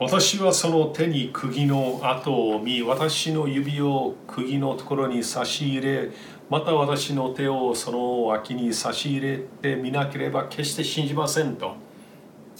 [0.01, 6.11] 私はその手に釘の跡を見私の指を釘のところに差し入れ
[6.49, 11.75] また私の手をその脇に差し入れてみなければ決して信じませんと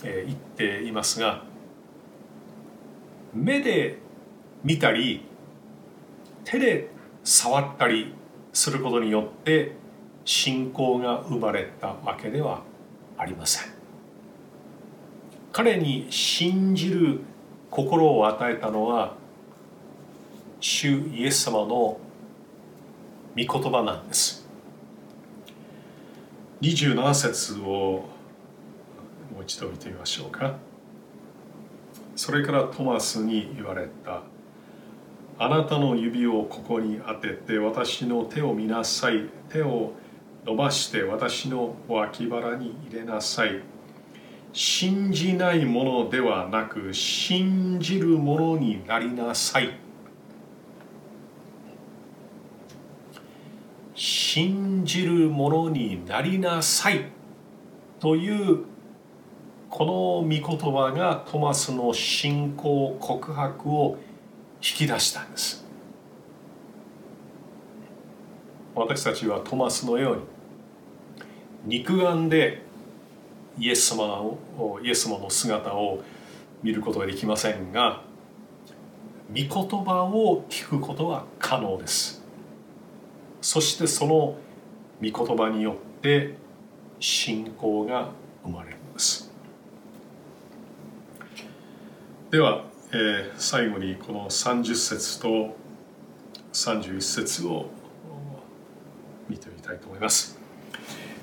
[0.03, 1.43] 言っていますが
[3.33, 3.97] 目で
[4.63, 5.25] 見たり
[6.45, 6.91] 手で
[7.25, 8.13] 触ったり
[8.53, 9.77] することによって
[10.27, 12.63] 信仰が生まれたわけでは
[13.17, 13.81] ありません。
[15.53, 17.21] 彼に信じる
[17.71, 19.15] 心を与えたのは
[20.59, 22.01] 主イエス様の御
[23.37, 24.47] 言葉なんです。
[26.61, 28.05] 27節を
[29.33, 30.57] もう一度見てみましょうか。
[32.17, 34.23] それからトマスに言われた。
[35.39, 39.29] あなたの指をここに当てて私の手を見なさい。
[39.49, 39.93] 手を
[40.45, 43.63] 伸ばして私の脇腹に入れなさい。
[44.53, 49.79] 信じないものではなく信じるものになりなさい。
[53.95, 57.07] 信じるものになりなさい。
[58.01, 58.65] という
[59.69, 59.93] この
[60.23, 60.41] 御言
[60.73, 63.99] 葉がトマスの信仰告白を
[64.57, 65.65] 引き出したんです。
[68.75, 70.23] 私たちはトマスのように
[71.67, 72.70] 肉眼で
[73.61, 76.03] イエス様をイエス様の姿を
[76.63, 78.03] 見ることができませんが
[79.29, 82.25] 御言葉を聞くことは可能です。
[83.43, 84.37] そしてその
[85.03, 86.35] 御言葉によって
[86.99, 88.11] 信仰が
[88.43, 89.31] 生まれるのです。
[92.31, 95.55] では、えー、最後にこの30節と
[96.53, 97.67] 31節を
[99.29, 100.39] 見てみたいと思います。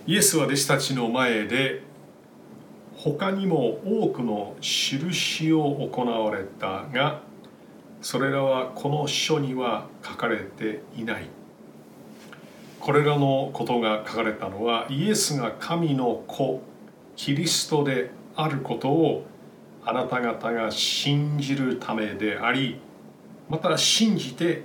[0.06, 1.87] イエスは弟子たちの前で
[2.98, 7.22] 他にも多くの印を行われたが
[8.02, 11.30] それらはこの書には書かれていない。
[12.80, 16.62] これらのことが書かれたのはイエスが神の子
[17.16, 19.26] キリストであることを
[19.84, 22.80] あなた方が信じるためであり
[23.50, 24.64] また信じて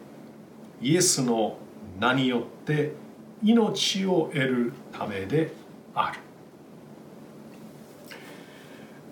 [0.81, 1.57] イエスの
[1.99, 2.93] 名によって
[3.43, 5.53] 命を得るためで
[5.95, 6.21] ある。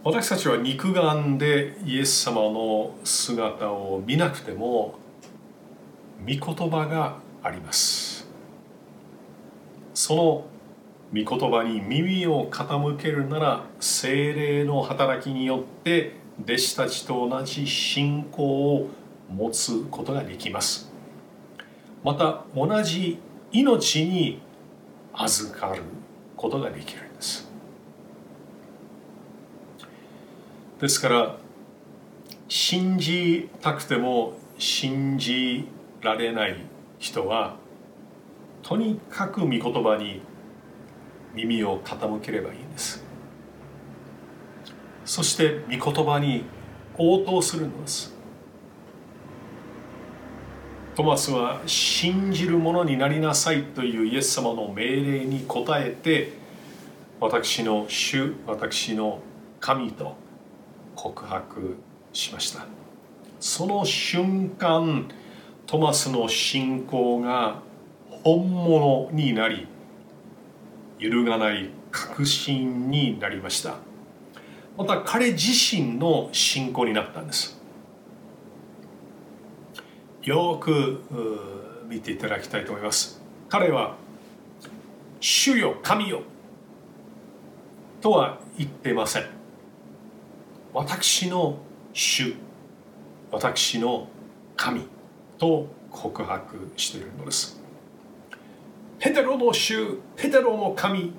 [0.02, 4.94] 私たちは肉眼でイエス様の姿を見なくても
[6.20, 6.40] 御言
[6.70, 8.26] 葉があります。
[9.92, 10.22] その
[11.12, 18.88] 御言葉に耳を傾けるなら精霊の働きによって弟子たちと同じ信仰を
[19.30, 20.90] 持つことができます。
[22.02, 23.18] また同じ
[23.52, 24.40] 命に
[25.12, 25.82] 預かる
[26.38, 27.10] ことができるん
[30.80, 31.36] ですから
[32.48, 35.68] 信じたくても信じ
[36.00, 36.56] られない
[36.98, 37.56] 人は
[38.62, 40.22] とにかく御言葉に
[41.34, 43.04] 耳を傾ければいいんです。
[45.04, 46.44] そして御言葉に
[46.96, 48.14] 応答するのです。
[50.96, 56.32] トマスは信じる者になりなさいというイエス様の命令に応えて
[57.20, 59.20] 私の主私の
[59.60, 60.16] 神と
[61.02, 61.78] 告白
[62.12, 62.66] しました。
[63.40, 65.08] その瞬間
[65.66, 67.62] トマスの信仰が
[68.22, 69.66] 本物になり
[70.98, 73.76] 揺るがない確信になりました。
[74.76, 77.58] また彼自身の信仰になったんです。
[80.22, 81.00] よく
[81.88, 83.22] 見ていただきたいと思います。
[83.48, 83.96] 彼は
[85.18, 86.20] 「主よ神よ」
[88.02, 89.39] とは言ってません。
[90.72, 91.58] 私の
[91.92, 92.34] 主
[93.32, 94.08] 私の
[94.56, 94.86] 神
[95.38, 97.60] と告白しているのです。
[98.98, 101.12] ペテロの主ペテロの神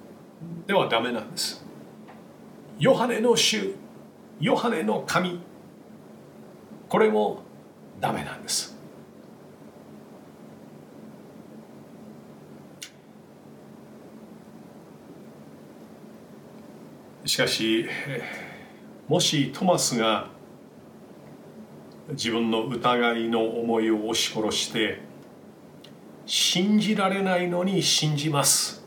[0.68, 1.66] ではダメなんです。
[2.80, 3.74] ヨハネの主
[4.40, 5.40] ヨハネの神
[6.88, 7.42] これも
[8.00, 8.78] ダメなんです。
[17.26, 17.86] しかし
[19.12, 20.30] もしトマスが
[22.12, 25.02] 自分の疑いの思いを押し殺して
[26.26, 28.86] 信じられないのに信じます。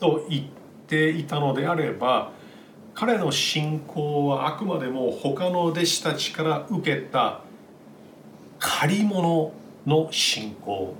[0.00, 0.46] と言っ
[0.86, 2.32] ていたのであれば
[2.94, 7.42] 彼の信仰はあくまでも他の弟子たちから受けた
[8.58, 9.52] 借り物
[9.84, 10.94] の信仰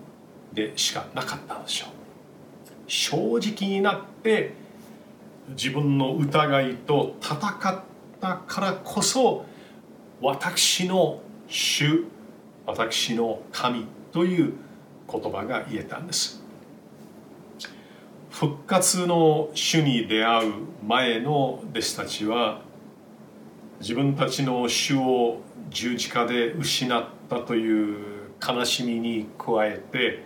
[0.53, 1.91] でしかなかったのでしょう。
[2.89, 4.53] 正直になって
[5.49, 7.88] 自分の疑いと戦っ
[8.21, 9.45] たからこそ
[10.21, 12.05] 私の主
[12.67, 14.53] 私の神という
[15.11, 16.43] 言葉が言えたんです。
[18.31, 20.53] 復活の主に出会う
[20.87, 22.61] 前の弟子たちは
[23.81, 25.41] 自分たちの主を
[25.71, 27.97] 十字架で失ったという
[28.47, 30.23] 悲しみに加えて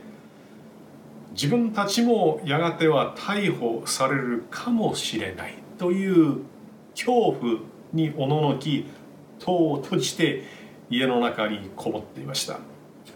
[1.32, 6.40] 自分たちもやがては逮捕されるかもしれないという
[6.94, 7.60] 恐怖
[7.92, 8.86] におののき
[9.38, 10.44] 戸を閉じて
[10.90, 12.58] 家の中にこもっていました。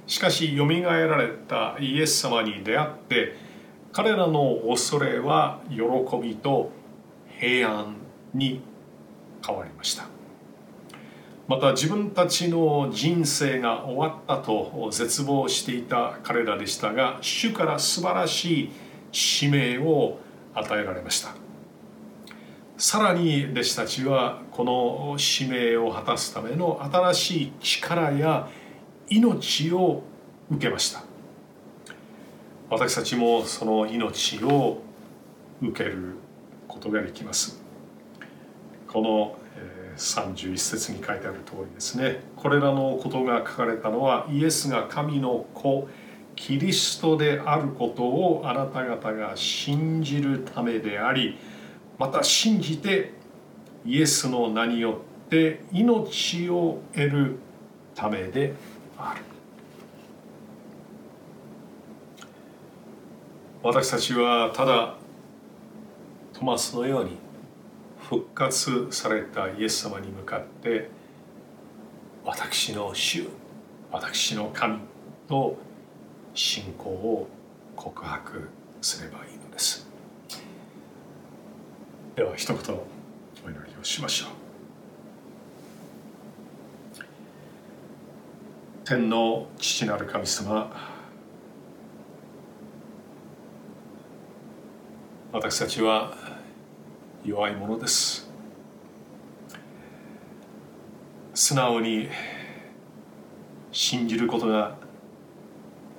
[0.07, 3.35] しかしよみがえられたイエス様に出会って
[3.93, 5.83] 彼らの恐れは喜
[6.23, 6.71] びと
[7.39, 7.97] 平安
[8.35, 8.61] に
[9.47, 10.07] 変わりました。
[11.49, 18.73] また自分たちの人生が終わったと絶望していた彼らでしたが主から素晴らしい
[19.13, 20.19] 使命を
[20.55, 21.46] 与えられました。
[22.79, 28.49] さらに弟子たちはこの使命を果たすための新しい力や
[29.09, 30.03] 命を
[30.51, 31.03] 受けました。
[32.69, 34.83] 私たちもその命を
[35.63, 36.17] 受ける
[36.69, 37.63] ことができます。
[38.87, 39.39] この
[39.97, 42.21] 31節に書いてある通りですね。
[42.37, 45.89] これらのことが書かれたのはイエスが神の子
[46.35, 51.39] キリストであることをあなた方が信じるためであり
[51.99, 53.13] また信じて
[53.85, 57.39] イエスの名によって命を得る
[57.95, 58.55] ためで
[58.99, 59.23] ある。
[63.63, 64.95] 私たちはただ
[66.33, 67.17] トマスのように
[67.99, 70.89] 復活されたイエス様に向かって
[72.25, 73.27] 私の主
[73.91, 74.79] 私の神
[75.29, 75.57] と
[76.35, 77.29] 信仰を
[77.75, 78.49] 告白
[78.83, 79.96] すればいいのです。
[82.17, 84.31] では一言お祈りをしましょう。
[88.87, 90.73] 天の父なる神様
[95.31, 96.17] 私たちは
[97.23, 98.31] 弱いものです。
[101.35, 102.09] 素直に
[103.73, 104.79] 信じることが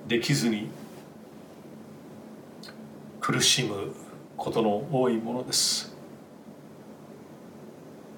[0.08, 0.68] できずに
[3.20, 3.94] 苦しむ
[4.36, 5.87] ことの多いものです。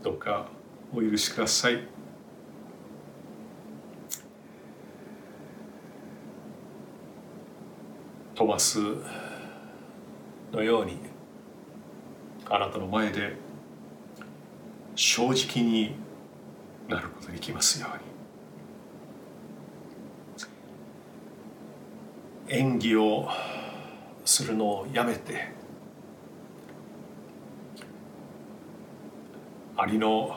[0.03, 0.49] どうか
[0.95, 1.87] お許しください。
[8.35, 8.79] トマス
[10.51, 10.97] のように
[12.49, 13.37] あなたの前で
[14.95, 15.95] 正直に
[16.89, 18.05] なることができますように。
[22.49, 23.29] 演技を
[24.25, 25.60] するのをやめて
[29.81, 30.31] ありの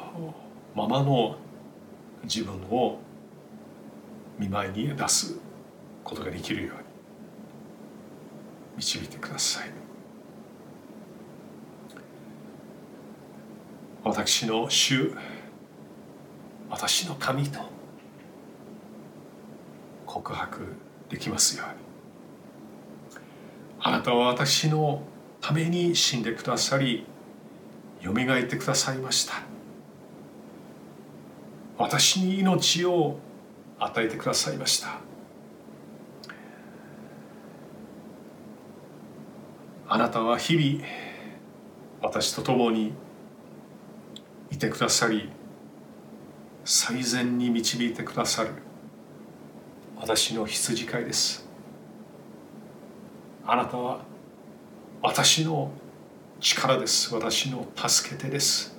[0.73, 1.35] ままの
[2.23, 2.97] 自分を
[4.39, 5.37] 見舞いに出す
[6.01, 6.83] ことができるように
[8.77, 9.69] 導いてください。
[14.05, 15.13] 私の主
[16.69, 17.59] 私の神と
[20.05, 20.61] 告白
[21.09, 23.19] できますように。
[23.81, 25.01] あなたは私の
[25.41, 27.05] ために死んでくださり
[28.03, 29.41] よみがえってくださいました。
[31.77, 33.17] 私に命を
[33.79, 34.99] 与えてくださいました。
[39.87, 40.85] あなたは日々
[42.01, 42.93] 私と共に
[44.51, 45.29] いてくださり
[46.65, 48.49] 最善に導いてくださる
[49.97, 51.47] 私の羊飼いです。
[53.45, 54.01] あなたは
[55.01, 55.71] 私の
[56.43, 57.15] 力です。
[57.15, 58.75] 私の助け手です。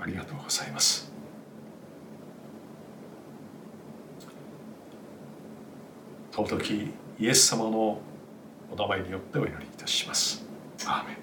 [0.00, 1.12] ありがとうございます。
[6.32, 8.00] 尊きイエス様の
[8.72, 10.42] お名前によってお祈りいたします。
[10.86, 11.16] アーメン。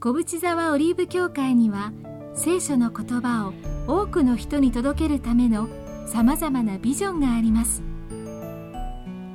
[0.00, 1.92] 小淵沢オリーブ教会には
[2.34, 3.52] 聖書の言葉を
[3.88, 5.68] 多くの人に届けるための
[6.06, 7.87] さまざまなビジョンがあります。